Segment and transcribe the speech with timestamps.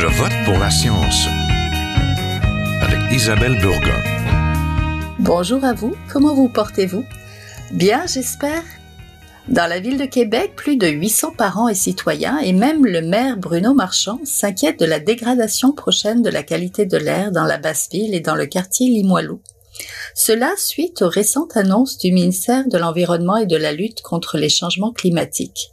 [0.00, 1.26] Je vote pour la science
[2.82, 4.00] avec Isabelle Burgon.
[5.18, 7.04] Bonjour à vous, comment vous portez-vous?
[7.72, 8.62] Bien, j'espère.
[9.48, 13.38] Dans la ville de Québec, plus de 800 parents et citoyens, et même le maire
[13.38, 17.88] Bruno Marchand, s'inquiètent de la dégradation prochaine de la qualité de l'air dans la basse
[17.90, 19.40] ville et dans le quartier Limoilou.
[20.14, 24.48] Cela suite aux récentes annonces du ministère de l'Environnement et de la lutte contre les
[24.48, 25.70] changements climatiques.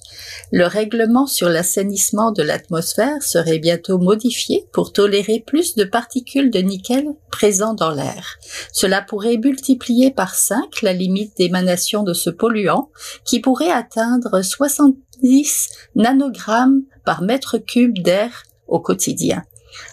[0.52, 6.60] Le règlement sur l'assainissement de l'atmosphère serait bientôt modifié pour tolérer plus de particules de
[6.60, 8.38] nickel présents dans l'air.
[8.72, 12.92] Cela pourrait multiplier par 5 la limite d'émanation de ce polluant
[13.26, 19.44] qui pourrait atteindre 70 nanogrammes par mètre cube d'air au quotidien.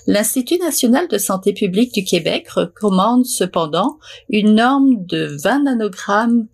[0.07, 6.47] L'Institut national de santé publique du Québec recommande cependant une norme de 20 nanogrammes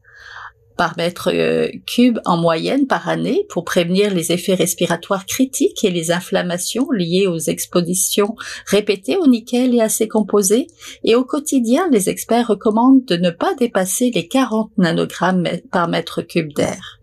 [0.78, 5.90] par mètre euh, cube en moyenne par année pour prévenir les effets respiratoires critiques et
[5.90, 10.68] les inflammations liées aux expositions répétées au nickel et à ses composés.
[11.04, 16.22] Et au quotidien, les experts recommandent de ne pas dépasser les 40 nanogrammes par mètre
[16.22, 16.97] cube d'air.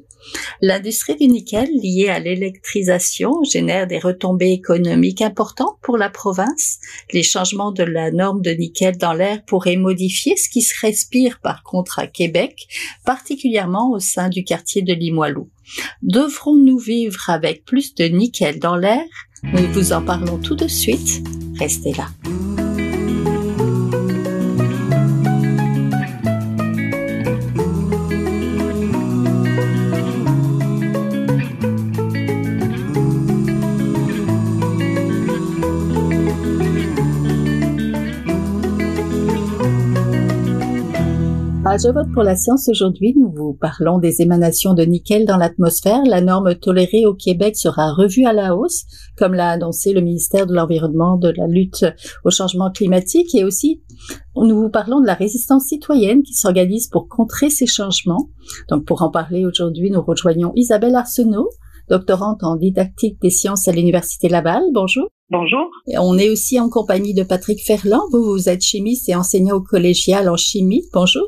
[0.61, 6.79] L'industrie du nickel liée à l'électrisation génère des retombées économiques importantes pour la province.
[7.13, 11.39] Les changements de la norme de nickel dans l'air pourraient modifier ce qui se respire
[11.41, 12.67] par contre à Québec,
[13.05, 15.49] particulièrement au sein du quartier de Limoilou.
[16.01, 19.03] Devrons-nous vivre avec plus de nickel dans l'air?
[19.43, 21.21] Nous vous en parlons tout de suite.
[21.59, 22.07] Restez là.
[41.77, 43.13] Je vote pour la science aujourd'hui.
[43.17, 46.01] Nous vous parlons des émanations de nickel dans l'atmosphère.
[46.05, 48.85] La norme tolérée au Québec sera revue à la hausse,
[49.17, 51.85] comme l'a annoncé le ministère de l'Environnement, de la lutte
[52.23, 53.81] au changement climatique et aussi
[54.37, 58.29] nous vous parlons de la résistance citoyenne qui s'organise pour contrer ces changements.
[58.69, 61.49] Donc pour en parler aujourd'hui, nous rejoignons Isabelle Arsenault,
[61.89, 64.63] doctorante en didactique des sciences à l'Université Laval.
[64.73, 65.09] Bonjour.
[65.29, 65.67] Bonjour.
[65.97, 68.03] on est aussi en compagnie de Patrick Ferland.
[68.13, 70.83] Vous, vous êtes chimiste et enseignant au collégial en chimie.
[70.93, 71.27] Bonjour.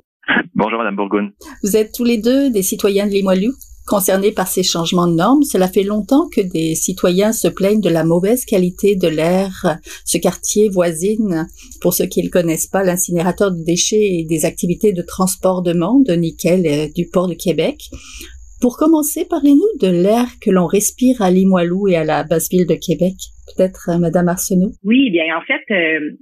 [0.56, 1.32] Bonjour Madame Bourgogne.
[1.64, 3.52] Vous êtes tous les deux des citoyens de Limoilou
[3.88, 5.44] concernés par ces changements de normes.
[5.44, 9.80] Cela fait longtemps que des citoyens se plaignent de la mauvaise qualité de l'air.
[10.06, 11.48] Ce quartier voisine,
[11.82, 15.64] pour ceux qui ne le connaissent pas, l'incinérateur de déchets et des activités de transport
[15.64, 17.90] de monde de nickel euh, du port de Québec.
[18.60, 22.66] Pour commencer, parlez-nous de l'air que l'on respire à Limoilou et à la basse ville
[22.66, 23.14] de Québec.
[23.56, 24.72] Peut-être euh, Madame Arsenault?
[24.84, 26.18] Oui, bien en fait, euh,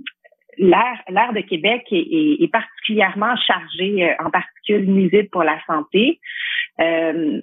[0.58, 6.20] l'air, l'air de Québec est, est, particulièrement chargé euh, en particules nuisibles pour la santé.
[6.82, 7.40] Euh,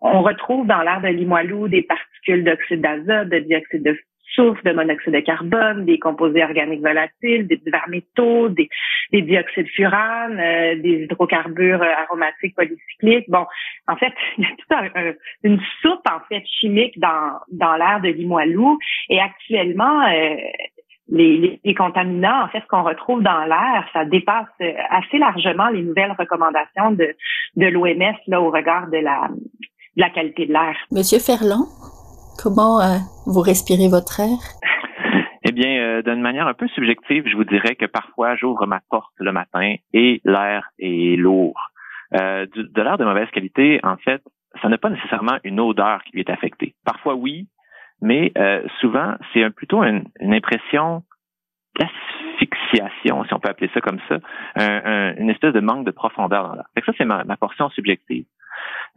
[0.00, 3.98] on, retrouve dans l'air de Limoilou des particules d'oxyde d'azote, de dioxyde de
[4.34, 8.68] soufre, de monoxyde de carbone, des composés organiques volatiles, des divers métaux, des,
[9.12, 13.30] des dioxydes furane, euh, des hydrocarbures aromatiques polycycliques.
[13.30, 13.46] Bon,
[13.88, 18.08] en fait, il y a toute une soupe en fait chimique dans dans l'air de
[18.08, 18.78] Limoilou
[19.08, 20.02] et actuellement
[21.08, 25.68] les, les, contaminants, en fait, ce qu'on retrouve dans l'air, ça dépasse euh, assez largement
[25.68, 27.14] les nouvelles recommandations de,
[27.56, 30.76] de l'OMS là au regard de la, de la qualité de l'air.
[30.90, 31.66] Monsieur Ferland,
[32.42, 34.38] comment euh, vous respirez votre air?
[35.48, 38.80] Eh bien, euh, d'une manière un peu subjective, je vous dirais que parfois j'ouvre ma
[38.90, 41.70] porte le matin et l'air est lourd.
[42.14, 44.22] Euh, de l'air de mauvaise qualité, en fait,
[44.60, 46.74] ça n'a pas nécessairement une odeur qui lui est affectée.
[46.84, 47.46] Parfois oui,
[48.02, 51.02] mais euh, souvent, c'est plutôt une, impression
[51.78, 54.18] d'asphyxiation, si on peut appeler ça comme ça,
[55.18, 56.66] une espèce de manque de profondeur dans l'air.
[56.84, 58.24] Ça, c'est ma, portion subjective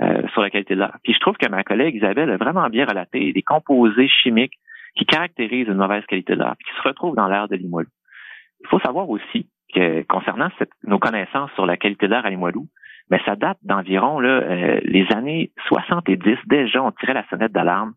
[0.02, 0.98] euh, sur la qualité de l'air.
[1.04, 4.58] Puis je trouve que ma collègue Isabelle a vraiment bien relaté des composés chimiques
[4.96, 7.90] qui caractérisent une mauvaise qualité de l'air, qui se retrouvent dans l'air de Limoilou.
[8.62, 10.50] Il faut savoir aussi que concernant
[10.84, 12.68] nos connaissances sur la qualité de l'air à Limoilou,
[13.10, 16.38] mais ça date d'environ euh, les années 70.
[16.46, 17.94] Déjà, on tirait la sonnette d'alarme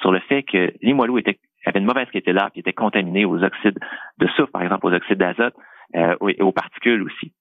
[0.00, 3.42] sur le fait que Limoilou était, avait une mauvaise qualité là, qui était contaminée aux
[3.42, 3.78] oxydes
[4.18, 5.54] de soufre, par exemple, aux oxydes d'azote
[5.96, 7.32] euh, et aux particules aussi.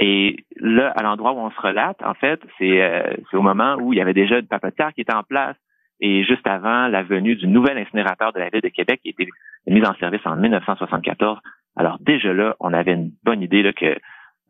[0.00, 3.92] Et là, à l'endroit où on se relate, en fait, euh, c'est au moment où
[3.92, 5.56] il y avait déjà une papetière qui était en place
[6.00, 9.28] et juste avant la venue du nouvel incinérateur de la ville de Québec qui été
[9.66, 11.38] mis en service en 1974.
[11.76, 13.96] Alors déjà là, on avait une bonne idée là, que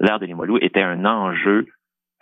[0.01, 1.67] l'air de Limoilou était un enjeu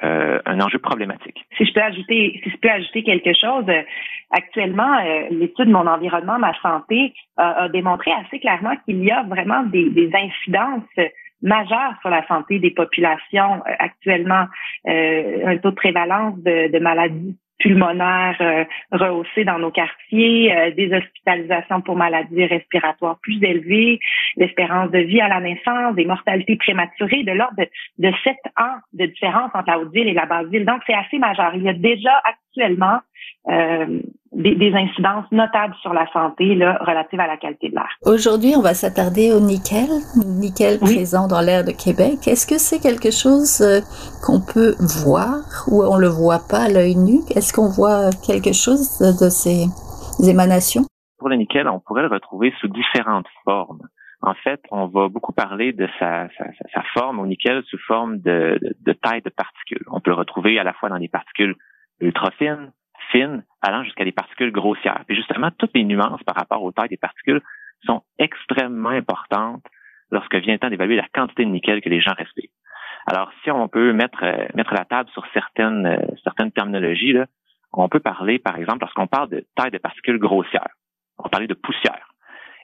[0.05, 1.45] euh, un enjeu problématique.
[1.57, 3.83] Si je peux ajouter, si je peux ajouter quelque chose, euh,
[4.31, 9.63] actuellement, euh, l'étude Mon environnement, ma santé a démontré assez clairement qu'il y a vraiment
[9.63, 11.11] des, des, incidences
[11.41, 14.47] majeures sur la santé des populations actuellement.
[14.87, 18.65] un taux de prévalence de, de maladies pulmonaires euh,
[19.45, 24.01] dans nos quartiers, euh, des hospitalisations pour maladies respiratoires plus élevées,
[24.37, 27.57] l'espérance de vie à la naissance, des mortalités prématurées de l'ordre
[27.99, 30.67] de, 7 ans de différence entre la Haute-Ville et la Basse-Ville.
[30.67, 31.53] Donc, c'est assez majeur.
[31.55, 32.99] Il y a déjà actuellement
[33.49, 37.89] euh, des, des, incidences notables sur la santé là, relatives à la qualité de l'air.
[38.07, 39.91] Aujourd'hui, on va s'attarder au nickel,
[40.25, 42.29] nickel présent dans l'air de Québec.
[42.29, 43.81] Est-ce que c'est quelque chose euh,
[44.25, 47.19] qu'on peut voir ou on le voit pas à l'œil nu?
[47.35, 49.67] Est-ce qu'on voit quelque chose de ces
[50.25, 50.85] émanations?
[51.19, 53.83] Pour le nickel, on pourrait le retrouver sous différentes formes.
[54.23, 58.19] En fait, on va beaucoup parler de sa, sa, sa forme au nickel sous forme
[58.19, 59.83] de, de, de taille de particules.
[59.91, 61.57] On peut le retrouver à la fois dans des particules
[62.01, 62.71] ultra fines,
[63.63, 65.05] allant jusqu'à des particules grossières.
[65.09, 67.41] Et justement, toutes les nuances par rapport aux tailles des particules
[67.85, 69.65] sont extrêmement importantes
[70.11, 72.51] lorsque vient le temps d'évaluer la quantité de nickel que les gens respirent.
[73.07, 77.17] Alors, si on peut mettre euh, mettre la table sur certaines euh, certaines terminologies,
[77.73, 80.69] on peut parler, par exemple, lorsqu'on parle de taille de particules grossières,
[81.19, 82.09] on va parler de poussière.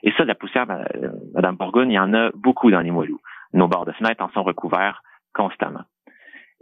[0.03, 2.91] Et ça, de la poussière, euh, Madame Bourgogne, il y en a beaucoup dans les
[2.91, 3.17] moelleux.
[3.53, 5.01] Nos bords de fenêtre en sont recouverts
[5.33, 5.83] constamment.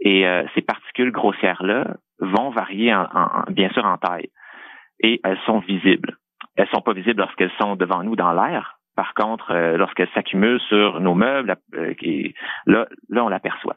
[0.00, 0.24] Et
[0.54, 4.30] ces particules grossières-là vont varier en, bien sûr en taille
[5.00, 6.16] et elles sont visibles.
[6.56, 8.78] Elles sont pas visibles lorsqu'elles sont devant nous dans l'air.
[8.96, 11.94] Par contre, euh, lorsqu'elles s'accumulent sur nos meubles, euh,
[12.66, 13.76] là, là, on l'aperçoit.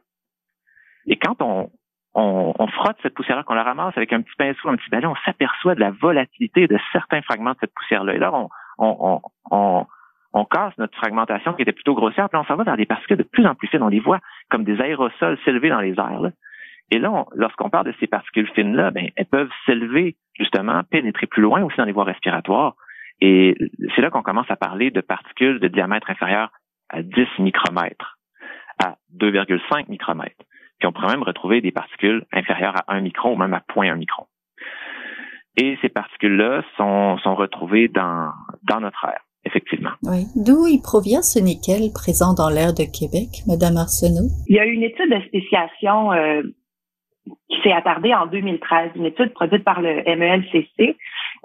[1.05, 1.69] Et quand on,
[2.15, 5.05] on, on, frotte cette poussière-là, qu'on la ramasse avec un petit pinceau, un petit balai,
[5.05, 8.15] on s'aperçoit de la volatilité de certains fragments de cette poussière-là.
[8.15, 8.49] Et là, on,
[8.79, 9.21] on,
[9.51, 9.85] on,
[10.33, 13.17] on, casse notre fragmentation qui était plutôt grossière, puis on s'en va vers des particules
[13.17, 13.83] de plus en plus fines.
[13.83, 16.21] On les voit comme des aérosols s'élever dans les airs.
[16.21, 16.31] Là.
[16.91, 21.41] Et là, lorsqu'on parle de ces particules fines-là, ben, elles peuvent s'élever, justement, pénétrer plus
[21.41, 22.75] loin aussi dans les voies respiratoires.
[23.21, 23.55] Et
[23.95, 26.51] c'est là qu'on commence à parler de particules de diamètre inférieur
[26.89, 28.17] à 10 micromètres,
[28.83, 30.43] à 2,5 micromètres.
[30.79, 33.95] Puis on pourrait même retrouver des particules inférieures à 1 micron ou même à 0.1
[33.95, 34.25] micron.
[35.55, 38.31] Et ces particules-là sont, sont retrouvées dans,
[38.63, 39.89] dans notre air effectivement.
[40.03, 40.25] Oui.
[40.35, 44.29] D'où il provient ce nickel présent dans l'air de Québec, Madame Arsenault?
[44.47, 46.43] Il y a une étude de spéciation euh,
[47.51, 50.95] qui s'est attardée en 2013, une étude produite par le MELCC,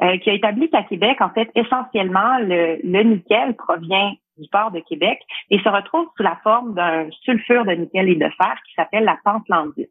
[0.03, 4.71] euh, qui a établi qu'à Québec, en fait, essentiellement, le, le, nickel provient du port
[4.71, 5.19] de Québec
[5.51, 9.05] et se retrouve sous la forme d'un sulfure de nickel et de fer qui s'appelle
[9.05, 9.91] la pentlandite.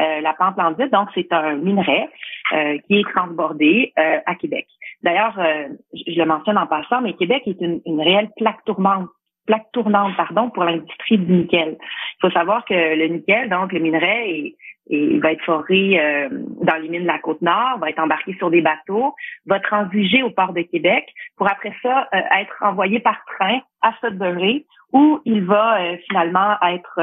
[0.00, 2.08] Euh, la pentlandite, donc, c'est un minerai
[2.52, 4.66] euh, qui est transbordé euh, à Québec.
[5.02, 9.08] D'ailleurs, euh, je le mentionne en passant, mais Québec est une, une réelle plaque tournante
[9.48, 11.78] plaque tournante pardon pour l'industrie du nickel.
[11.80, 14.56] Il faut savoir que le nickel, donc le minerai, est,
[14.88, 16.28] et va être foré euh,
[16.62, 19.14] dans les mines de la côte nord, va être embarqué sur des bateaux,
[19.46, 21.06] va transiger au port de Québec
[21.36, 26.56] pour après ça euh, être envoyé par train à Sudbury où il va euh, finalement
[26.62, 27.00] être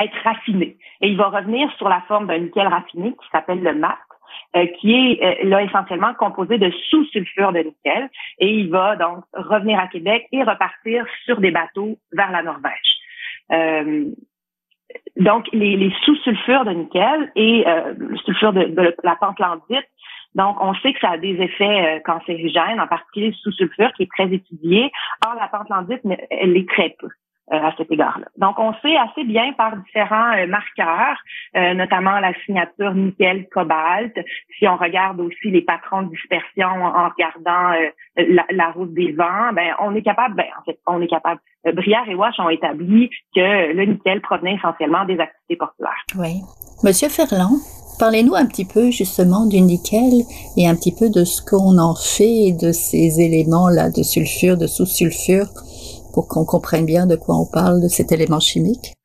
[0.00, 0.76] être raffiné.
[1.00, 3.98] Et il va revenir sur la forme d'un nickel raffiné qui s'appelle le mat,
[4.78, 8.08] qui est là essentiellement composé de sous-sulfure de nickel.
[8.38, 12.98] Et il va donc revenir à Québec et repartir sur des bateaux vers la Norvège
[15.16, 19.86] donc les, sous-sulfures de nickel et euh, le sulfure de, de, la pentlandite.
[20.34, 24.04] Donc, on sait que ça a des effets euh, cancérigènes, en particulier le sous-sulfure qui
[24.04, 24.92] est très étudié.
[25.26, 27.08] Or, la pentlandite, elle est très peu.
[27.50, 28.26] Euh, à cet égard-là.
[28.36, 31.16] Donc, on sait assez bien par différents euh, marqueurs,
[31.56, 34.12] euh, notamment la signature nickel-cobalt.
[34.58, 37.72] Si on regarde aussi les patrons de dispersion en regardant
[38.50, 41.40] la, route des vents, ben on est capable, ben en fait, on est capable.
[41.72, 46.04] Brière et Wash ont établi que le nickel provenait essentiellement des activités portuaires.
[46.18, 46.42] Oui.
[46.84, 47.56] Monsieur Ferland,
[47.98, 50.22] Parlez-nous un petit peu justement du nickel
[50.56, 54.68] et un petit peu de ce qu'on en fait de ces éléments-là de sulfure, de
[54.68, 55.48] sous-sulfure
[56.14, 58.98] pour qu'on comprenne bien de quoi on parle de cet élément chimique?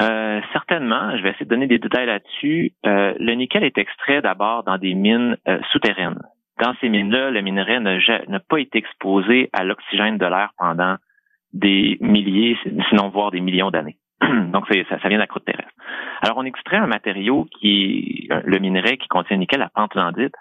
[0.00, 2.72] Euh, certainement, je vais essayer de donner des détails là-dessus.
[2.86, 6.20] Euh, le nickel est extrait d'abord dans des mines euh, souterraines.
[6.58, 10.96] Dans ces mines-là, le minerai n'a pas été exposé à l'oxygène de l'air pendant
[11.52, 12.56] des milliers,
[12.88, 13.96] sinon voire des millions d'années.
[14.52, 15.72] Donc, ça, vient de la croûte terrestre.
[16.22, 20.34] Alors, on extrait un matériau qui le minerai qui contient le nickel, la pentlandite,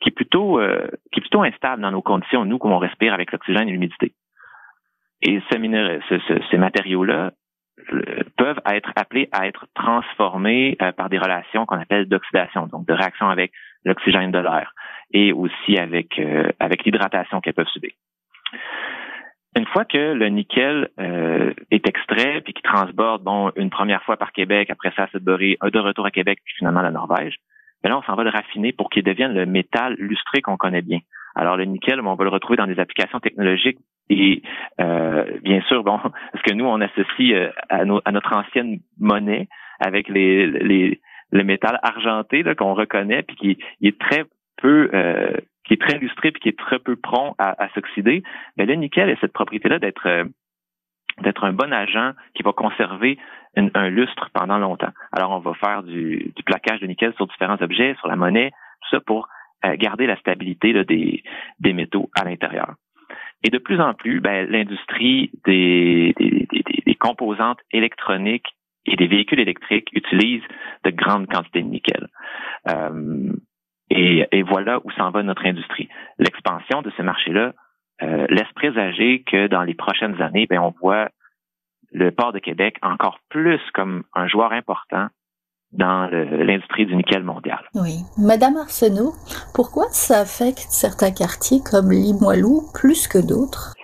[0.00, 0.58] qui est plutôt
[1.12, 4.14] qui est plutôt instable dans nos conditions, nous, comme on respire avec l'oxygène et l'humidité.
[5.22, 7.32] Et ces matériaux-là
[7.92, 12.86] euh, peuvent être appelés à être transformés euh, par des relations qu'on appelle d'oxydation, donc
[12.86, 13.52] de réaction avec
[13.84, 14.72] l'oxygène de l'air
[15.12, 17.92] et aussi avec euh, avec l'hydratation qu'elles peuvent subir.
[19.56, 20.90] Une fois que le nickel
[21.70, 25.78] est extrait puis qu'il transborde bon une première fois par Québec, après ça Sudbury, de
[25.78, 27.36] retour à Québec puis finalement à la Norvège,
[27.82, 30.82] ben là on s'en va le raffiner pour qu'il devienne le métal lustré qu'on connaît
[30.82, 30.98] bien.
[31.36, 33.78] Alors le nickel, on va le retrouver dans des applications technologiques
[34.08, 34.42] et
[34.80, 35.98] euh, bien sûr, bon,
[36.32, 41.00] parce que nous, on associe euh, à, notre ancienne monnaie avec les, les,
[41.30, 44.24] le métal argenté qu'on reconnaît puis qui est très
[44.56, 48.22] peu euh, qui est très lustré puis qui est très peu prompt à, s'oxyder,
[48.56, 50.26] mais le nickel a cette propriété-là d'être
[51.22, 53.18] d'être un bon agent qui va conserver
[53.56, 54.92] un lustre pendant longtemps.
[55.12, 58.50] Alors, on va faire du, du, plaquage de nickel sur différents objets, sur la monnaie,
[58.82, 59.26] tout ça pour
[59.78, 61.22] garder la stabilité là, des,
[61.58, 62.74] des métaux à l'intérieur.
[63.44, 68.46] Et de plus en plus, ben, l'industrie des, des, des, des, composantes électroniques
[68.86, 70.42] et des véhicules électriques utilise
[70.84, 72.08] de grandes quantités de nickel.
[72.68, 73.32] Euh,
[73.90, 75.88] et, et, voilà où s'en va notre industrie.
[76.18, 77.52] L'expansion de ce marché-là
[78.02, 81.08] euh, laisse présager que dans les prochaines années, ben, on voit
[81.92, 85.08] le port de Québec encore plus comme un joueur important
[85.76, 87.60] dans l'industrie du nickel mondial.
[87.74, 88.00] Oui.
[88.18, 89.12] Madame Arsenault,
[89.54, 93.74] pourquoi ça affecte certains quartiers comme Limoilou plus que d'autres?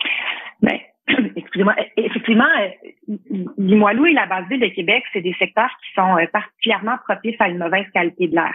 [0.62, 0.78] Ben,
[1.37, 3.16] excusez-moi, effectivement, euh,
[3.58, 7.40] Limoilou et la base ville de Québec, c'est des secteurs qui sont euh, particulièrement propices
[7.40, 8.54] à une mauvaise qualité de l'air.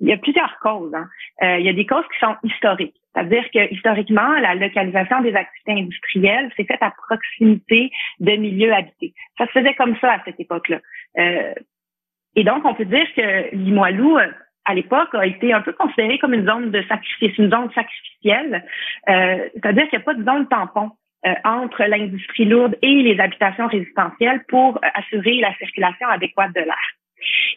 [0.00, 0.94] Il y a plusieurs causes.
[0.94, 1.08] Hein.
[1.42, 2.94] Euh, il y a des causes qui sont historiques.
[3.14, 7.90] C'est-à-dire que historiquement, la localisation des activités industrielles s'est faite à proximité
[8.20, 9.14] de milieux habités.
[9.38, 10.80] Ça se faisait comme ça à cette époque-là.
[11.18, 11.54] Euh,
[12.36, 14.26] et donc, on peut dire que Limoilou, euh,
[14.66, 18.64] à l'époque, a été un peu considéré comme une zone de sacrifice, une zone sacrificielle.
[19.08, 20.90] Euh, c'est-à-dire qu'il n'y a pas de zone tampon
[21.26, 26.96] euh, entre l'industrie lourde et les habitations résidentielles pour assurer la circulation adéquate de l'air.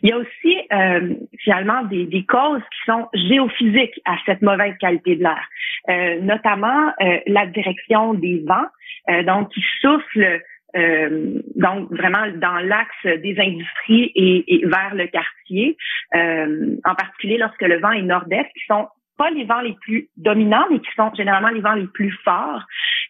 [0.01, 4.75] Il y a aussi euh, finalement des, des, causes qui sont géophysiques à cette mauvaise
[4.79, 5.45] qualité de l'air,
[5.89, 8.67] euh, notamment euh, la direction des vents,
[9.09, 10.41] euh, donc qui soufflent
[10.75, 15.77] euh, donc vraiment dans l'axe des industries et, et, vers le quartier,
[16.13, 20.65] en particulier lorsque le vent est nord-est, qui sont pas les vents les plus dominants,
[20.71, 22.63] mais qui sont généralement les vents les plus forts,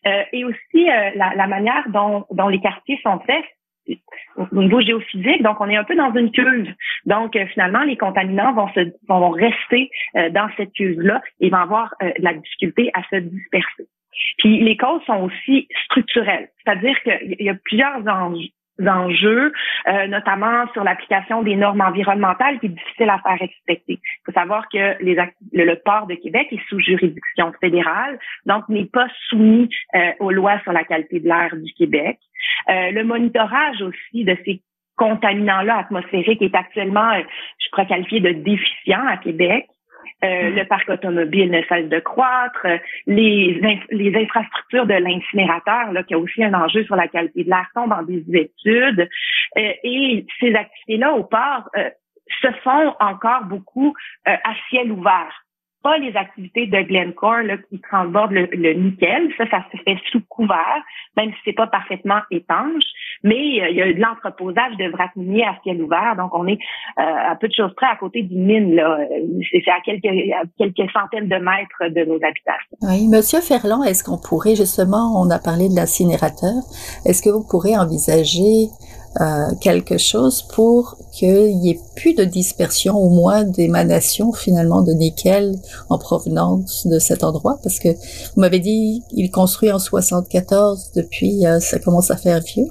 [0.05, 3.45] et aussi la, la, manière dont, dont les quartiers sont faits
[4.37, 5.41] au niveau géophysique.
[5.43, 6.73] Donc, on est un peu dans une cuve.
[7.05, 11.57] Donc, euh, finalement, les contaminants vont se vont rester euh, dans cette cuve-là et vont
[11.57, 13.87] avoir euh, la difficulté à se disperser.
[14.38, 19.51] Puis les causes sont aussi structurelles, c'est-à-dire qu'il y a plusieurs enjeux
[19.88, 23.99] euh, notamment sur l'application des normes environnementales qui est difficile à faire respecter.
[24.01, 29.07] Il faut savoir que le, port de Québec est sous juridiction fédérale, donc n'est pas
[29.29, 32.19] soumis euh, aux lois sur la qualité de l'air du Québec.
[32.69, 34.61] Euh, le monitorage aussi de ces
[34.95, 37.09] contaminants-là atmosphériques est actuellement,
[37.59, 39.67] je crois, qualifié de déficient à Québec.
[40.23, 42.65] Euh, le parc automobile ne cesse de croître,
[43.07, 47.67] les, les infrastructures de l'incinérateur, qui a aussi un enjeu sur la qualité de l'air,
[47.73, 49.07] tombent en des études.
[49.57, 51.89] Euh, et ces activités-là au port euh,
[52.41, 53.95] se font encore beaucoup
[54.25, 55.45] à ciel ouvert
[55.83, 59.29] pas les activités de Glencore là, qui transbordent le, nickel.
[59.38, 60.83] Ça, ça se fait sous couvert,
[61.15, 62.83] même si c'est pas parfaitement étanche.
[63.24, 66.15] Mais euh, il y a de l'entreposage de vrac miniers à ciel ouvert.
[66.17, 66.59] Donc, on est
[67.00, 68.75] euh, à peu de choses près à côté d'une mine.
[68.75, 69.00] Là.
[69.51, 70.09] C'est, à quelques,
[70.57, 72.77] quelques centaines de mètres de nos habitations.
[72.81, 76.59] Oui, Monsieur Ferland, est-ce qu'on pourrait justement, on a parlé de l'incinérateur,
[77.05, 78.67] est-ce que vous pourrez envisager
[79.19, 84.91] euh, quelque chose pour qu'il y ait plus de dispersion, au moins d'émanation finalement de
[84.91, 85.53] nickel
[85.89, 91.45] en provenance de cet endroit, parce que vous m'avez dit il construit en 74, depuis
[91.45, 92.67] euh, ça commence à faire vieux.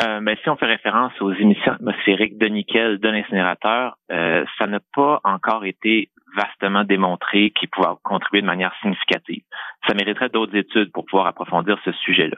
[0.00, 4.66] Euh, mais si on fait référence aux émissions atmosphériques de nickel de l'incinérateur, euh, ça
[4.68, 9.42] n'a pas encore été vastement démontré qu'il pouvait contribuer de manière significative.
[9.88, 12.36] Ça mériterait d'autres études pour pouvoir approfondir ce sujet-là.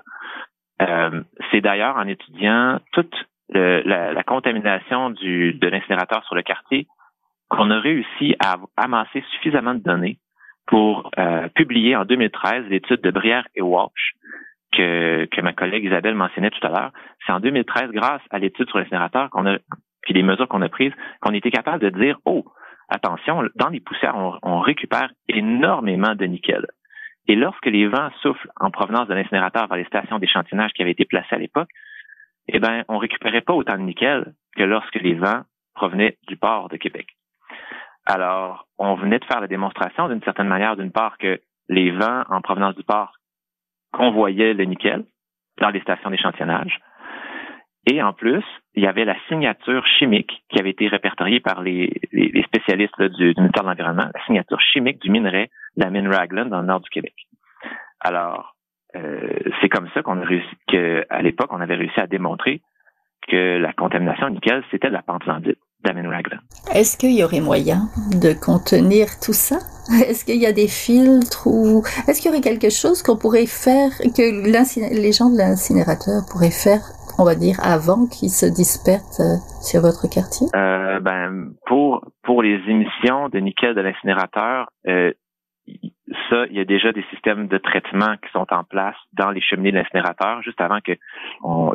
[0.81, 3.15] Euh, c'est d'ailleurs en étudiant toute
[3.53, 6.87] la, contamination du, de l'incinérateur sur le quartier
[7.49, 10.19] qu'on a réussi à amasser suffisamment de données
[10.67, 14.15] pour euh, publier en 2013 l'étude de Brière et Walsh
[14.73, 16.93] que, que ma collègue Isabelle mentionnait tout à l'heure.
[17.27, 19.59] C'est en 2013, grâce à l'étude sur l'incinérateur qu'on a,
[20.03, 22.45] puis les mesures qu'on a prises, qu'on était capable de dire, oh,
[22.89, 26.67] attention, dans les poussières, on récupère énormément de nickel.
[27.27, 30.91] Et lorsque les vents soufflent en provenance de l'incinérateur vers les stations d'échantillonnage qui avaient
[30.93, 31.69] été placées à l'époque,
[32.49, 35.43] eh ben, on récupérait pas autant de nickel que lorsque les vents
[35.75, 37.07] provenaient du port de Québec.
[38.07, 42.25] Alors, on venait de faire la démonstration d'une certaine manière, d'une part, que les vents
[42.29, 43.13] en provenance du port
[43.93, 45.05] convoyaient le nickel
[45.61, 46.81] dans les stations d'échantillonnage.
[47.87, 48.45] Et en plus,
[48.75, 51.91] il y avait la signature chimique qui avait été répertoriée par les,
[52.47, 56.67] spécialistes du, ministère de l'Environnement, la signature chimique du minerai la mine Raglan dans le
[56.67, 57.15] nord du Québec.
[58.01, 58.55] Alors,
[58.97, 62.61] euh, c'est comme ça qu'on a réussi, qu'à l'époque, on avait réussi à démontrer
[63.29, 66.75] que la contamination nickel, c'était de la pentlandite de.
[66.75, 67.89] Est-ce qu'il y aurait moyen
[68.21, 69.59] de contenir tout ça?
[70.07, 73.47] Est-ce qu'il y a des filtres ou est-ce qu'il y aurait quelque chose qu'on pourrait
[73.47, 76.81] faire, que les gens de l'incinérateur pourraient faire
[77.21, 80.47] on va dire, avant qu'ils se dispersent euh, sur votre quartier?
[80.57, 85.13] Euh, ben, pour, pour les émissions de nickel de l'incinérateur, euh,
[86.31, 89.43] ça, il y a déjà des systèmes de traitement qui sont en place dans les
[89.43, 90.93] cheminées de l'incinérateur, juste avant que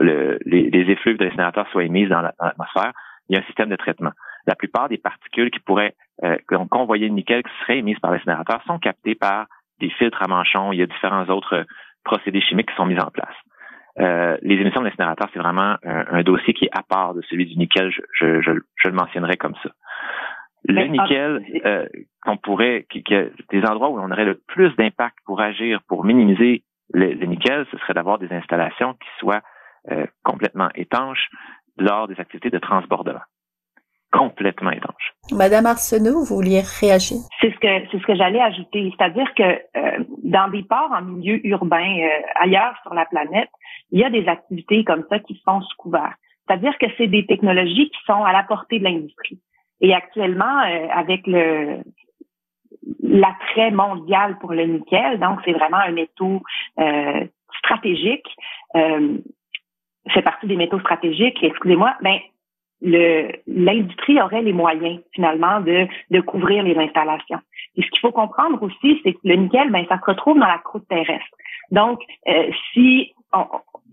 [0.02, 2.92] le, les, les, effluves de l'incinérateur soient émises dans l'atmosphère.
[3.30, 4.12] Il y a un système de traitement.
[4.48, 6.38] La plupart des particules qui pourraient euh,
[6.70, 9.46] convoyer le nickel qui seraient émises par l'incinérateur sont captées par
[9.80, 10.72] des filtres à manchon.
[10.72, 11.66] Il y a différents autres
[12.04, 13.36] procédés chimiques qui sont mis en place.
[14.00, 17.46] Euh, les émissions de l'incinérateur, c'est vraiment un, dossier qui est à part de celui
[17.46, 17.92] du nickel.
[17.92, 19.70] Je, je, je, je le mentionnerai comme ça.
[20.68, 21.88] Le nickel, euh,
[22.24, 26.64] qu'on pourrait, qui, des endroits où on aurait le plus d'impact pour agir, pour minimiser
[26.92, 29.42] le, nickel, ce serait d'avoir des installations qui soient
[29.92, 31.30] euh, complètement étanches
[31.78, 33.22] lors des activités de transbordement.
[34.12, 35.14] Complètement étanches.
[35.32, 37.18] Madame Arsenault, vous vouliez réagir?
[37.42, 41.02] C'est ce que c'est ce que j'allais ajouter, c'est-à-dire que euh, dans des ports en
[41.02, 43.50] milieu urbain ailleurs sur la planète,
[43.92, 46.14] il y a des activités comme ça qui sont sous couvert.
[46.48, 49.40] C'est-à-dire que c'est des technologies qui sont à la portée de l'industrie.
[49.82, 51.80] Et actuellement, euh, avec le
[53.02, 56.42] l'attrait mondial pour le nickel, donc c'est vraiment un métaux
[56.80, 57.26] euh,
[57.60, 58.28] stratégique,
[58.76, 59.18] euh,
[60.10, 62.20] fait partie des métaux stratégiques, excusez-moi, ben
[62.82, 67.40] l'industrie aurait les moyens finalement de, de couvrir les installations.
[67.76, 70.48] Et ce qu'il faut comprendre aussi, c'est que le nickel, ben ça se retrouve dans
[70.48, 71.26] la croûte terrestre.
[71.72, 73.14] Donc, euh, si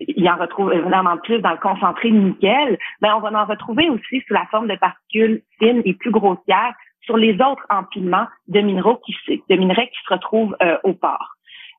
[0.00, 3.88] il en retrouve évidemment plus dans le concentré de nickel, mais on va en retrouver
[3.90, 8.60] aussi sous la forme de particules fines et plus grossières sur les autres empilements de
[8.60, 9.14] minéraux qui
[9.48, 11.34] de minerais qui se retrouvent euh, au port.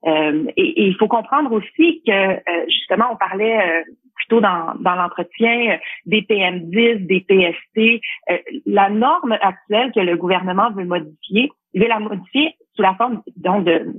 [0.06, 3.84] Euh, et, il faut comprendre aussi que euh, justement on parlait
[4.16, 8.02] plutôt dans, dans l'entretien des PM10, des PST.
[8.66, 13.24] la norme actuelle que le gouvernement veut modifier, il veut la modifier sous la forme
[13.38, 13.94] donc de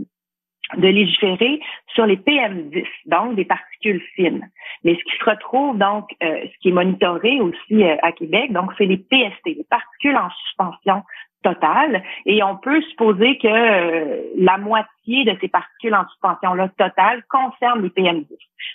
[0.76, 1.60] de légiférer
[1.94, 4.48] sur les PM10, donc des particules fines.
[4.82, 8.52] Mais ce qui se retrouve donc, euh, ce qui est monitoré aussi euh, à Québec,
[8.52, 11.02] donc c'est les PST, les particules en suspension
[11.42, 12.02] totale.
[12.24, 17.82] Et on peut supposer que euh, la moitié de ces particules en suspension-là totale concernent
[17.82, 18.26] les PM10.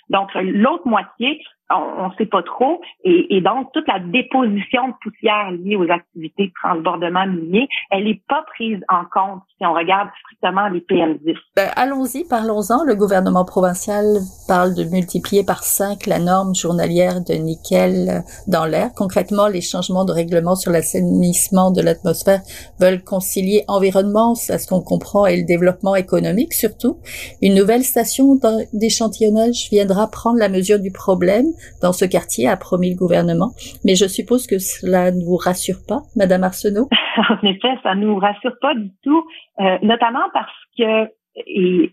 [0.08, 2.80] Donc l'autre moitié on ne sait pas trop.
[3.04, 8.22] Et, donc, toute la déposition de poussière liée aux activités de transbordement minier, elle n'est
[8.28, 11.36] pas prise en compte si on regarde strictement les PM10.
[11.56, 12.84] Ben, allons-y, parlons-en.
[12.84, 14.04] Le gouvernement provincial
[14.48, 18.90] parle de multiplier par cinq la norme journalière de nickel dans l'air.
[18.96, 22.40] Concrètement, les changements de règlement sur l'assainissement de l'atmosphère
[22.80, 26.98] veulent concilier environnement, c'est ce qu'on comprend, et le développement économique surtout.
[27.42, 28.38] Une nouvelle station
[28.72, 31.46] d'échantillonnage viendra prendre la mesure du problème
[31.82, 33.50] dans ce quartier, a promis le gouvernement.
[33.84, 36.88] Mais je suppose que cela ne vous rassure pas, Madame Arsenault?
[37.30, 39.24] en effet, ça ne nous rassure pas du tout,
[39.60, 41.92] euh, notamment parce que, et,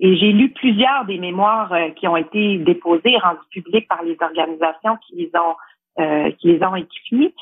[0.00, 4.16] j'ai lu plusieurs des mémoires euh, qui ont été déposées et rendues publiques par les
[4.20, 5.56] organisations qui les ont
[6.00, 7.34] euh, qui les ont écrits.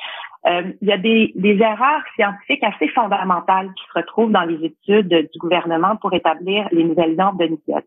[0.47, 4.65] Euh, il y a des, des, erreurs scientifiques assez fondamentales qui se retrouvent dans les
[4.65, 7.83] études du gouvernement pour établir les nouvelles normes de nickel.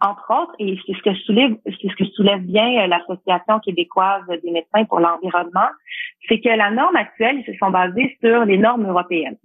[0.00, 4.22] Entre autres, et c'est ce que soulève, c'est ce que soulève bien euh, l'Association québécoise
[4.28, 5.68] des médecins pour l'environnement,
[6.28, 9.36] c'est que la norme actuelle, ils se sont basés sur les normes européennes.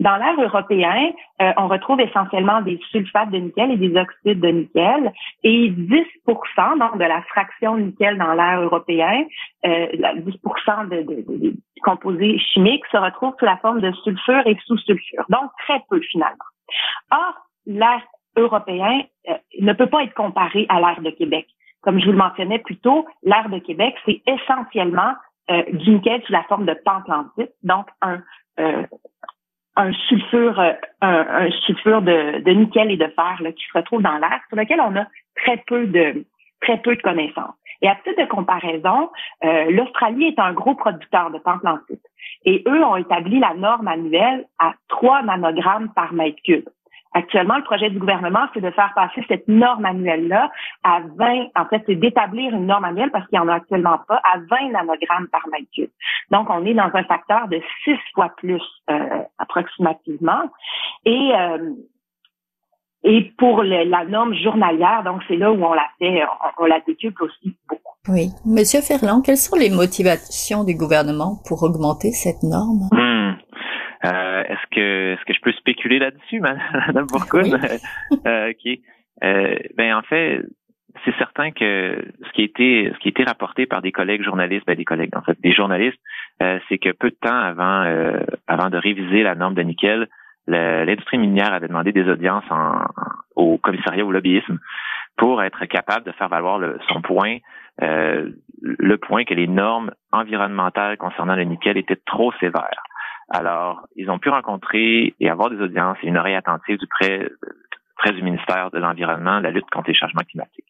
[0.00, 4.48] Dans l'air européen, euh, on retrouve essentiellement des sulfates de nickel et des oxydes de
[4.48, 5.12] nickel.
[5.44, 9.24] Et 10% donc, de la fraction nickel dans l'air européen,
[9.66, 10.32] euh, 10
[10.90, 15.24] de, de, de, composés chimiques se retrouvent sous la forme de sulfure et sous-sulfure.
[15.28, 16.44] Donc, très peu finalement.
[17.12, 17.34] Or,
[17.66, 18.02] l'air
[18.36, 21.46] européen euh, ne peut pas être comparé à l'air de Québec.
[21.82, 25.14] Comme je vous le mentionnais plus tôt, l'air de Québec, c'est essentiellement
[25.50, 28.22] euh, du nickel sous la forme de pentlandite, donc un,
[28.58, 28.82] euh,
[29.76, 34.02] un sulfure, euh, un, sulfure de, de, nickel et de fer là, qui se retrouve
[34.02, 35.06] dans l'air, sur lequel on a
[35.36, 36.24] très peu de
[36.60, 37.54] très peu de connaissances.
[37.82, 39.10] Et à titre de comparaison,
[39.44, 42.00] euh, l'Australie est un gros producteur de pentlandite.
[42.44, 46.68] Et eux ont établi la norme annuelle à 3 nanogrammes par mètre cube.
[47.14, 50.50] Actuellement, le projet du gouvernement, c'est de faire passer cette norme annuelle-là
[50.82, 53.98] à 20, en fait, c'est d'établir une norme annuelle parce qu'il n'y en a actuellement
[54.08, 55.90] pas, à 20 nanogrammes par mètre cube.
[56.30, 60.50] Donc, on est dans un facteur de 6 fois plus euh, approximativement.
[61.04, 61.74] Et euh,
[63.06, 66.22] et pour la norme journalière, donc c'est là où on la fait,
[66.58, 67.82] on, la décuple aussi beaucoup.
[68.08, 68.30] Oui.
[68.46, 72.88] Monsieur Ferland, quelles sont les motivations du gouvernement pour augmenter cette norme?
[74.48, 77.54] Est-ce que est-ce que je peux spéculer là-dessus, Madame Bourgogne?
[78.26, 78.78] euh, ok.
[79.22, 80.42] Euh, ben en fait,
[81.04, 84.22] c'est certain que ce qui a été ce qui a été rapporté par des collègues
[84.22, 85.98] journalistes, ben des collègues en fait, des journalistes,
[86.42, 90.08] euh, c'est que peu de temps avant euh, avant de réviser la norme de nickel,
[90.46, 92.84] l'industrie minière avait demandé des audiences en,
[93.34, 94.58] au commissariat au lobbyisme
[95.16, 97.38] pour être capable de faire valoir le, son point,
[97.82, 98.30] euh,
[98.60, 102.82] le point que les normes environnementales concernant le nickel étaient trop sévères.
[103.30, 107.28] Alors, ils ont pu rencontrer et avoir des audiences et une oreille attentive du près,
[108.12, 110.66] du ministère de l'Environnement, la lutte contre les changements climatiques.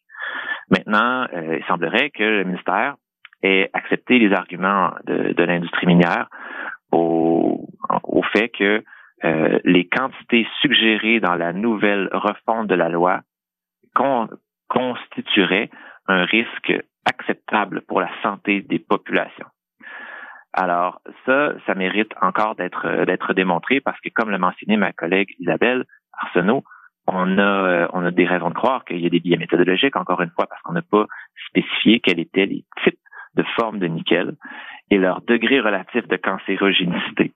[0.69, 2.95] Maintenant, euh, il semblerait que le ministère
[3.43, 6.27] ait accepté les arguments de, de l'industrie minière
[6.91, 7.67] au,
[8.03, 8.83] au fait que
[9.23, 13.21] euh, les quantités suggérées dans la nouvelle refonte de la loi
[14.67, 15.69] constitueraient
[16.07, 16.73] un risque
[17.05, 19.47] acceptable pour la santé des populations.
[20.57, 25.35] Alors ça, ça mérite encore d'être d'être démontré parce que comme l'a mentionné ma collègue
[25.39, 26.63] Isabelle Arsenault,
[27.07, 30.21] on a on a des raisons de croire qu'il y a des biais méthodologiques encore
[30.21, 31.05] une fois parce qu'on n'a pas
[31.49, 32.99] spécifié quels étaient les types
[33.35, 34.37] de formes de nickel
[34.89, 37.33] et leur degré relatif de cancérogénicité.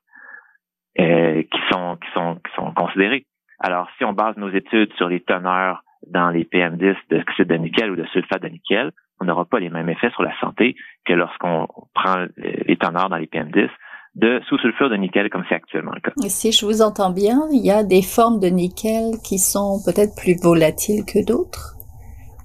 [0.99, 3.25] Euh, qui sont qui sont qui sont considérés.
[3.59, 7.91] Alors, si on base nos études sur les teneurs dans les PM10 d'oxyde de nickel
[7.91, 11.13] ou de sulfate de nickel, on n'aura pas les mêmes effets sur la santé que
[11.13, 13.69] lorsqu'on prend les teneurs dans les PM10
[14.15, 16.11] de sous-sulfure de nickel comme c'est actuellement le cas.
[16.27, 20.15] Si je vous entends bien, il y a des formes de nickel qui sont peut-être
[20.15, 21.75] plus volatiles que d'autres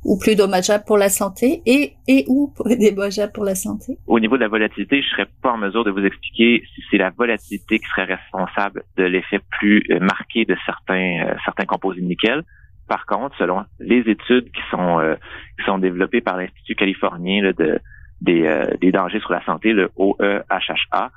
[0.05, 3.97] ou plus dommageable pour la santé et, et ou dommageable pour la santé?
[4.07, 6.99] Au niveau de la volatilité, je serais pas en mesure de vous expliquer si c'est
[6.99, 12.03] la volatilité qui serait responsable de l'effet plus euh, marqué de certains, euh, certains composés
[12.03, 12.43] de nickel.
[12.89, 15.15] Par contre, selon les études qui sont, euh,
[15.59, 17.81] qui sont développées par l'Institut californien de,
[18.21, 21.11] des, des dangers sur la santé, le OEHHA,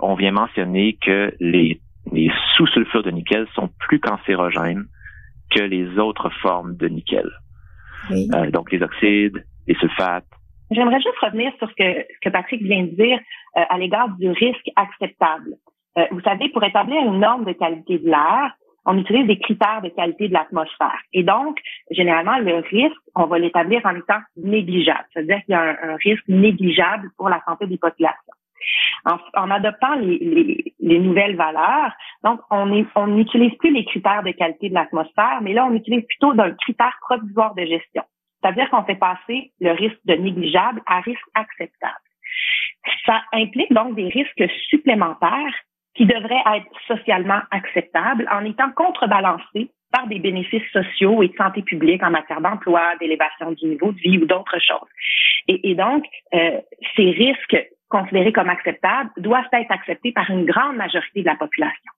[0.00, 1.80] on vient mentionner que les,
[2.12, 4.86] les sous-sulfures de nickel sont plus cancérogènes
[5.50, 7.30] que les autres formes de nickel.
[8.10, 10.24] Euh, donc les oxydes, les sulfates.
[10.70, 13.18] J'aimerais juste revenir sur ce que, ce que Patrick vient de dire
[13.56, 15.56] euh, à l'égard du risque acceptable.
[15.98, 18.52] Euh, vous savez, pour établir une norme de qualité de l'air,
[18.86, 20.98] on utilise des critères de qualité de l'atmosphère.
[21.12, 21.58] Et donc,
[21.90, 25.04] généralement, le risque, on va l'établir en étant négligeable.
[25.12, 28.32] C'est-à-dire qu'il y a un, risque négligeable pour la santé des populations.
[29.34, 34.74] En, adoptant les, les, nouvelles valeurs, donc on n'utilise plus les critères de qualité de
[34.74, 38.02] l'atmosphère, mais là on utilise plutôt un critère provisoire de gestion.
[38.40, 41.94] C'est-à-dire qu'on fait passer le risque de négligeable à risque acceptable.
[43.06, 45.54] Ça implique donc des risques supplémentaires
[45.94, 51.62] qui devraient être socialement acceptables en étant contrebalancés par des bénéfices sociaux et de santé
[51.62, 54.88] publique en matière d'emploi, d'élévation du niveau de vie ou d'autres choses.
[55.48, 56.60] Et, donc, euh,
[56.96, 57.56] ces risques
[57.88, 61.92] considérés comme acceptables doivent être acceptés par une grande majorité de la population.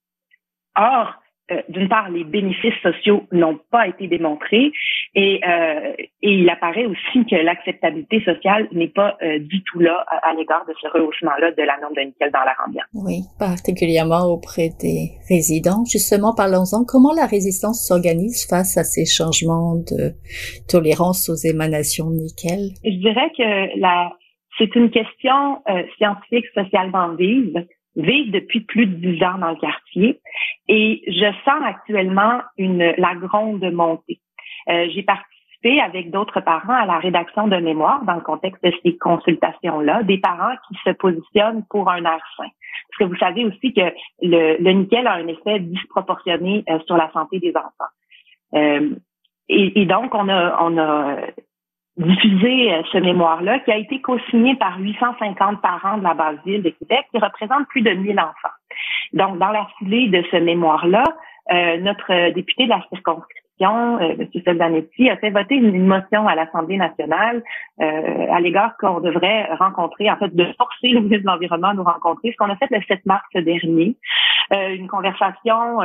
[0.75, 4.73] Or, euh, d'une part, les bénéfices sociaux n'ont pas été démontrés
[5.15, 10.05] et, euh, et il apparaît aussi que l'acceptabilité sociale n'est pas euh, du tout là
[10.07, 12.85] à, l'égard de ce rehaussement-là de la norme de nickel dans l'air ambiant.
[12.95, 15.85] Oui, particulièrement auprès des résidents.
[15.85, 16.85] Justement, parlons-en.
[16.87, 20.13] Comment la résistance s'organise face à ces changements de
[20.71, 22.71] tolérance aux émanations de nickel?
[22.85, 24.13] Je dirais que la
[24.59, 29.57] c'est une question euh, scientifique socialement vive, vive depuis plus de dix ans dans le
[29.57, 30.21] quartier,
[30.69, 34.21] et je sens actuellement une la gronde montée.
[34.69, 38.73] Euh, J'ai participé avec d'autres parents à la rédaction de mémoire dans le contexte de
[38.83, 42.49] ces consultations-là, des parents qui se positionnent pour un air sain.
[42.89, 46.97] Parce que vous savez aussi que le, le nickel a un effet disproportionné euh, sur
[46.97, 47.93] la santé des enfants.
[48.55, 48.91] Euh,
[49.49, 51.17] et, et, donc, on a, on a
[51.97, 56.63] diffuser euh, ce mémoire-là, qui a été co-signé par 850 parents de la base ville
[56.63, 58.55] de Québec, qui représente plus de 1000 enfants.
[59.13, 61.05] Donc, dans la foulée de ce mémoire-là,
[61.51, 64.29] euh, notre député de la circonscription, euh, M.
[64.45, 67.43] Seldanetti, a fait voter une, motion à l'Assemblée nationale
[67.81, 71.75] euh, à l'égard qu'on devrait rencontrer, en fait, de forcer le ministre de l'Environnement à
[71.75, 73.97] nous rencontrer, ce qu'on a fait le 7 mars dernier.
[74.51, 75.81] une conversation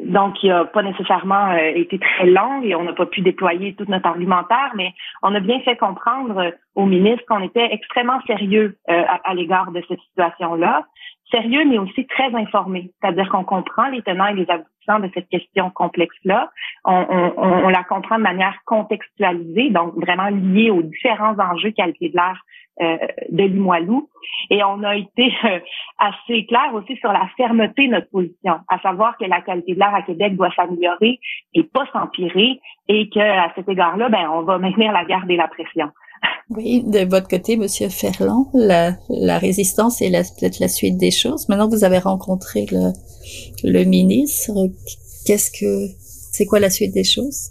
[0.00, 3.74] donc, il n'a pas nécessairement euh, été très long et on n'a pas pu déployer
[3.74, 8.20] tout notre argumentaire, mais on a bien fait comprendre euh, au ministre qu'on était extrêmement
[8.26, 10.86] sérieux euh, à, l'égard de cette situation-là.
[11.30, 12.90] Sérieux, mais aussi très informé.
[13.00, 16.50] C'est-à-dire qu'on comprend les tenants et les aboutissants de cette question complexe-là.
[16.84, 22.08] On, on, on, la comprend de manière contextualisée, donc vraiment liée aux différents enjeux qualité
[22.08, 22.42] de l'air
[22.80, 22.96] euh,
[23.30, 24.08] de Limoilou.
[24.50, 25.58] Et on a été euh,
[25.98, 29.80] assez clair aussi sur la fermeté de notre position, à savoir que la qualité de
[29.80, 31.18] l'air à Québec doit s'améliorer
[31.54, 35.36] et pas s'empirer, et que à cet égard-là, ben, on va maintenir la garde et
[35.36, 35.90] la pression.
[36.50, 41.48] Oui, de votre côté, Monsieur Ferland, la, la résistance et peut-être la suite des choses.
[41.48, 42.92] Maintenant, vous avez rencontré le,
[43.64, 44.52] le ministre.
[45.26, 45.92] Qu'est-ce que,
[46.32, 47.50] c'est quoi la suite des choses?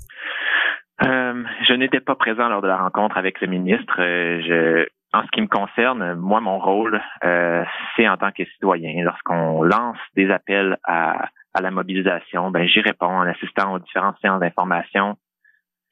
[1.04, 3.94] Euh, je n'étais pas présent lors de la rencontre avec le ministre.
[3.98, 7.64] je, en ce qui me concerne, moi, mon rôle, euh,
[7.96, 9.04] c'est en tant que citoyen.
[9.04, 14.18] Lorsqu'on lance des appels à, à la mobilisation, ben, j'y réponds en assistant aux différentes
[14.24, 15.18] séances d'information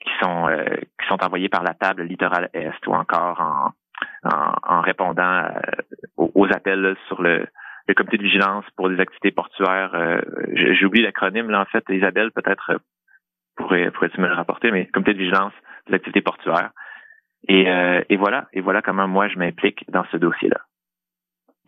[0.05, 0.47] qui sont
[0.99, 3.71] qui sont envoyés par la table littorale est ou encore en
[4.23, 5.43] en, répondant
[6.17, 7.47] aux, appels sur le,
[7.87, 10.21] le comité de vigilance pour des activités portuaires.
[10.53, 11.83] J'ai oublié l'acronyme là en fait.
[11.89, 12.79] Isabelle peut-être
[13.55, 15.53] pourrait pourrait-tu me le rapporter, mais comité de vigilance
[15.87, 16.71] des activités portuaires.
[17.47, 17.67] Et,
[18.09, 20.59] et voilà et voilà comment moi je m'implique dans ce dossier-là.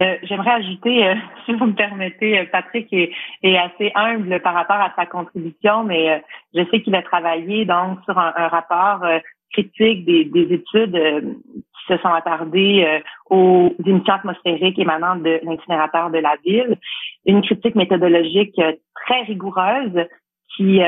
[0.02, 3.12] Euh, j'aimerais ajouter, euh, si vous me permettez, euh, Patrick est,
[3.58, 8.18] assez humble par rapport à sa contribution, mais je sais qu'il a travaillé donc sur
[8.18, 9.04] un, rapport
[9.52, 16.20] critique des, des études qui se sont attardées aux émissions atmosphériques émanant de l'incinérateur de
[16.20, 16.78] la ville.
[17.26, 18.62] Une critique méthodologique
[19.06, 20.06] très rigoureuse
[20.56, 20.82] qui,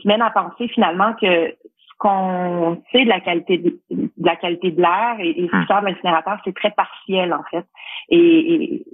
[0.00, 1.54] qui mène à penser finalement que
[2.00, 3.78] qu'on sait de la qualité de,
[4.18, 7.66] la qualité de l'air et, et ce de l'incinérateur, c'est très partiel en fait.
[8.08, 8.86] Et,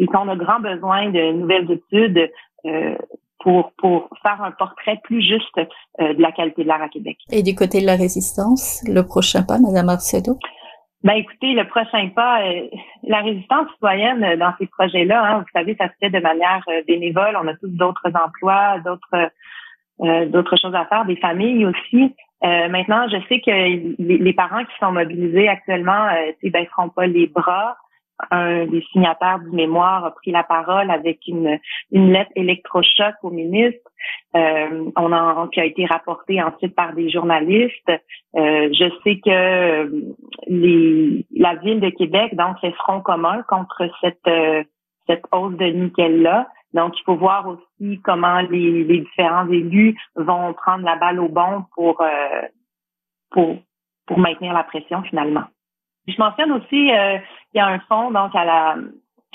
[0.00, 2.30] et, qu'on a grand besoin de nouvelles études
[2.64, 2.96] euh,
[3.40, 7.18] pour, pour faire un portrait plus juste euh, de la qualité de l'air à Québec.
[7.30, 10.38] Et du côté de la résistance, le prochain pas, Madame Arcedo?
[11.02, 12.66] Ben écoutez, le prochain pas, euh,
[13.02, 17.36] la résistance citoyenne dans ces projets-là, hein, vous savez, ça se fait de manière bénévole.
[17.42, 19.30] On a tous d'autres emplois, d'autres
[20.00, 22.14] d'autres choses à faire, des familles aussi.
[22.44, 23.50] Euh, maintenant, je sais que
[23.98, 27.76] les, parents qui sont mobilisés actuellement euh, ne baisseront pas les bras.
[28.30, 31.58] Un des signataires du mémoire a pris la parole avec une,
[31.90, 33.90] une lettre électrochoc au ministre.
[34.36, 37.90] Euh, on a, qui a été rapporté ensuite par des journalistes.
[38.36, 40.04] Euh, je sais que
[40.46, 44.66] les, la ville de Québec donc fait front commun contre cette
[45.08, 46.48] cette hausse de nickel là.
[46.74, 51.64] Donc, il faut voir aussi comment les, différents élus vont prendre la balle au bon
[51.74, 52.42] pour, euh,
[53.30, 53.56] pour,
[54.06, 55.44] pour maintenir la pression finalement.
[56.06, 57.18] Je mentionne aussi euh,
[57.50, 58.76] qu'il y a un fonds donc à la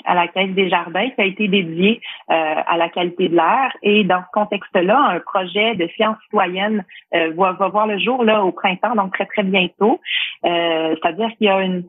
[0.06, 2.00] à la Caisse des Jardins qui a été dédié
[2.30, 2.32] euh,
[2.66, 3.70] à la qualité de l'air.
[3.82, 8.42] Et dans ce contexte-là, un projet de science citoyenne va, va, voir le jour là
[8.42, 10.00] au printemps, donc très très bientôt.
[10.42, 11.84] C'est-à-dire qu'il y a une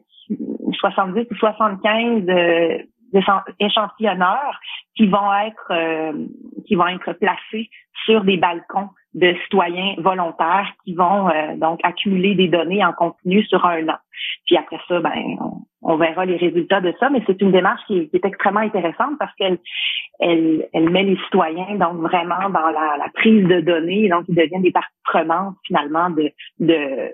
[0.73, 2.25] 70 ou 75
[3.59, 4.59] échantillonneurs
[4.95, 6.13] qui vont être euh,
[6.65, 7.69] qui vont être placés
[8.05, 13.43] sur des balcons de citoyens volontaires qui vont euh, donc accumuler des données en continu
[13.43, 13.97] sur un an.
[14.45, 15.37] Puis après ça, ben
[15.81, 19.33] on, verra les résultats de ça, mais c'est une démarche qui, est extrêmement intéressante parce
[19.35, 19.57] qu'elle
[20.19, 24.35] elle, elle met les citoyens donc vraiment dans la, la prise de données, donc ils
[24.35, 24.87] deviennent des parties
[25.67, 27.11] finalement de de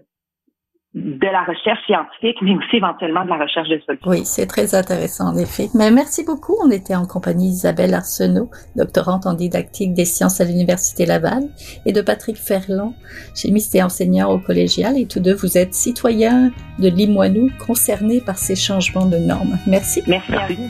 [0.98, 4.10] de la recherche scientifique, mais aussi éventuellement de la recherche de solutions.
[4.10, 5.70] Oui, c'est très intéressant en effet.
[5.76, 6.56] Mais merci beaucoup.
[6.64, 11.44] On était en compagnie d'Isabelle Arsenault, doctorante en didactique des sciences à l'Université Laval,
[11.86, 12.94] et de Patrick Ferland,
[13.36, 14.98] chimiste et enseignant au collégial.
[14.98, 19.58] Et tous deux, vous êtes citoyens de Limoilou concernés par ces changements de normes.
[19.68, 20.02] Merci.
[20.08, 20.70] Merci à vous.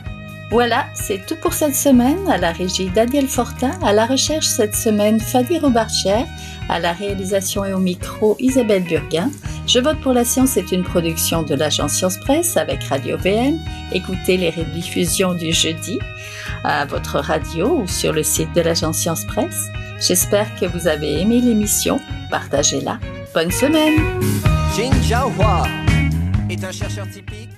[0.49, 2.25] Voilà, c'est tout pour cette semaine.
[2.29, 6.23] À la régie Daniel Fortin, à la recherche cette semaine Fadi Robarcher,
[6.69, 9.29] à la réalisation et au micro Isabelle Burguin.
[9.67, 13.59] Je vote pour la science est une production de l'agence Science Presse avec Radio VN.
[13.91, 15.99] Écoutez les rediffusions du jeudi
[16.63, 19.67] à votre radio ou sur le site de l'agence Science Presse.
[19.99, 21.99] J'espère que vous avez aimé l'émission.
[22.29, 22.99] Partagez-la.
[23.33, 23.95] Bonne semaine.
[24.75, 24.91] Jin
[26.49, 27.56] est un chercheur typique